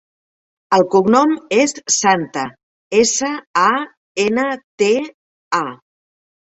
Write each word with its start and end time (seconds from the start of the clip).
El 0.77 0.85
cognom 0.95 1.35
és 1.57 1.75
Santa: 1.97 2.47
essa, 3.03 3.33
a, 3.69 3.69
ena, 4.27 4.51
te, 4.83 4.93
a. 5.63 5.67